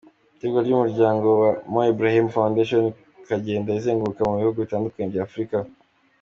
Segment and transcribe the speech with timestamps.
[0.35, 1.29] Itegurwa n’umuryango
[1.71, 2.85] Mo Ibrahim Foundation,
[3.23, 5.57] ikagenda izenguruka mu bihugu bitandukanye bya Afurika.